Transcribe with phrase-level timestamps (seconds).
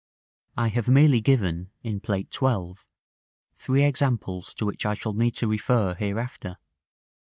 [0.57, 2.73] I have merely given, in Plate XII.,
[3.53, 6.57] three examples to which I shall need to refer, hereafter.